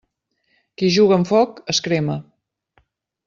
Qui 0.81 0.89
juga 0.95 1.17
amb 1.19 1.29
foc 1.33 1.61
es 1.73 1.83
crema. 1.89 2.17